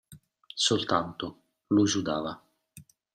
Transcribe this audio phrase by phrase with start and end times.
[0.65, 2.33] Soltanto, lui sudava.